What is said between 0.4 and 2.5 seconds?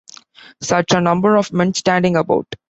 Such a number of men standing about!